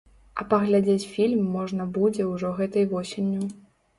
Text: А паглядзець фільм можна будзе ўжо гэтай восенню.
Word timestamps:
А 0.43 0.45
паглядзець 0.53 1.09
фільм 1.17 1.43
можна 1.57 1.85
будзе 1.97 2.27
ўжо 2.31 2.53
гэтай 2.61 2.89
восенню. 2.97 3.43